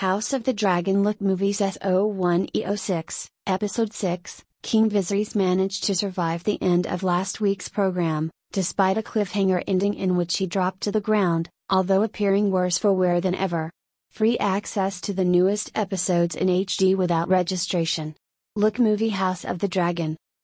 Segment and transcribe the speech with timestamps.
[0.00, 3.28] House of the Dragon Look Movies S01e06.
[3.46, 9.02] Episode 6 King Viserys managed to survive the end of last week's program, despite a
[9.02, 13.34] cliffhanger ending in which he dropped to the ground, although appearing worse for wear than
[13.34, 13.70] ever.
[14.08, 18.14] Free access to the newest episodes in HD without registration.
[18.56, 20.16] Look Movie House of the Dragon.